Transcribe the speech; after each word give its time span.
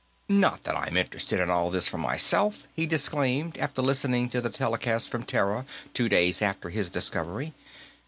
"Not 0.27 0.63
that 0.63 0.75
I'm 0.75 0.97
interested 0.97 1.39
in 1.39 1.51
all 1.51 1.69
this, 1.69 1.87
for 1.87 1.99
myself," 1.99 2.65
he 2.73 2.87
disclaimed, 2.87 3.55
after 3.59 3.83
listening 3.83 4.29
to 4.29 4.41
the 4.41 4.49
telecast 4.49 5.09
from 5.09 5.21
Terra 5.21 5.63
two 5.93 6.09
days 6.09 6.41
after 6.41 6.69
his 6.71 6.89
discovery. 6.89 7.53